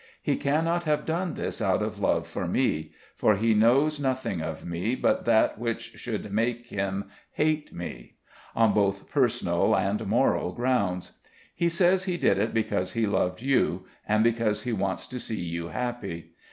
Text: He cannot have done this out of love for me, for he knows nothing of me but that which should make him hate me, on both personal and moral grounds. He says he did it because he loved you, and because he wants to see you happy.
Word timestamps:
He 0.19 0.35
cannot 0.35 0.85
have 0.85 1.05
done 1.05 1.35
this 1.35 1.61
out 1.61 1.83
of 1.83 1.99
love 1.99 2.25
for 2.25 2.47
me, 2.47 2.91
for 3.15 3.35
he 3.35 3.53
knows 3.53 3.99
nothing 3.99 4.41
of 4.41 4.65
me 4.65 4.95
but 4.95 5.25
that 5.25 5.59
which 5.59 5.91
should 5.97 6.33
make 6.33 6.65
him 6.65 7.05
hate 7.33 7.71
me, 7.71 8.15
on 8.55 8.73
both 8.73 9.07
personal 9.07 9.75
and 9.77 10.07
moral 10.07 10.53
grounds. 10.53 11.11
He 11.53 11.69
says 11.69 12.05
he 12.05 12.17
did 12.17 12.39
it 12.39 12.51
because 12.51 12.93
he 12.93 13.05
loved 13.05 13.43
you, 13.43 13.85
and 14.07 14.23
because 14.23 14.63
he 14.63 14.73
wants 14.73 15.05
to 15.05 15.19
see 15.19 15.39
you 15.39 15.67
happy. 15.67 16.31